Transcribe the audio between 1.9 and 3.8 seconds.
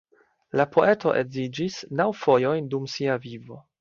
naŭ fojojn dum sia vivo.